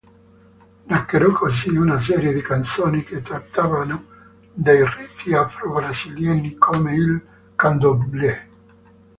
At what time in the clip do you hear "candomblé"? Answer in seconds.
7.55-8.49